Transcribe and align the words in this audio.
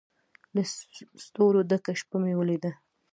له 0.55 0.61
ستورو 1.25 1.59
ډکه 1.69 1.91
شپه 1.99 2.17
مې 2.23 2.33
ولیده 2.37 2.71